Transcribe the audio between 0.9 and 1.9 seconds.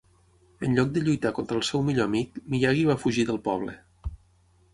de lluitar contra el seu